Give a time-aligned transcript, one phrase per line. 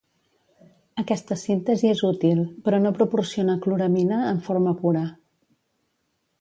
[1.01, 5.07] Aquesta síntesi és útil però no proporciona cloramina en forma pura.